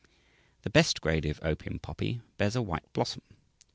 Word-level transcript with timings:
The 0.63 0.71
best 0.71 0.99
grade 0.99 1.27
of 1.27 1.39
opium 1.43 1.77
poppy 1.77 2.21
bears 2.39 2.55
a 2.55 2.61
white 2.63 2.91
blossom. 2.91 3.21